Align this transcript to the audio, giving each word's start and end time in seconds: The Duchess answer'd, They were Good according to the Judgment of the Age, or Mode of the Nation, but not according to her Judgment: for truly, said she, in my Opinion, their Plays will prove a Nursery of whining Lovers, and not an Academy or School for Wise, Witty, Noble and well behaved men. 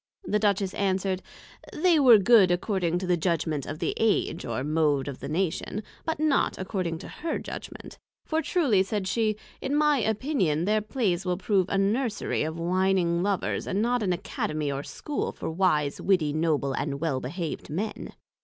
The 0.23 0.39
Duchess 0.39 0.73
answer'd, 0.73 1.21
They 1.73 1.99
were 1.99 2.17
Good 2.17 2.49
according 2.49 2.97
to 2.97 3.05
the 3.05 3.17
Judgment 3.17 3.67
of 3.67 3.77
the 3.77 3.93
Age, 3.97 4.43
or 4.45 4.63
Mode 4.63 5.07
of 5.07 5.19
the 5.19 5.29
Nation, 5.29 5.83
but 6.05 6.19
not 6.19 6.57
according 6.57 6.97
to 6.97 7.07
her 7.07 7.37
Judgment: 7.37 7.99
for 8.25 8.41
truly, 8.41 8.81
said 8.81 9.07
she, 9.07 9.35
in 9.61 9.75
my 9.75 9.99
Opinion, 9.99 10.65
their 10.65 10.81
Plays 10.81 11.23
will 11.23 11.37
prove 11.37 11.69
a 11.69 11.77
Nursery 11.77 12.41
of 12.41 12.57
whining 12.57 13.21
Lovers, 13.21 13.67
and 13.67 13.79
not 13.79 14.01
an 14.01 14.11
Academy 14.11 14.71
or 14.71 14.81
School 14.81 15.31
for 15.31 15.51
Wise, 15.51 16.01
Witty, 16.01 16.33
Noble 16.33 16.73
and 16.73 16.99
well 16.99 17.19
behaved 17.19 17.69
men. 17.69 18.13